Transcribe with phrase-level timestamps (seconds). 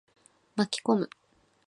[0.55, 1.09] 巻き込む。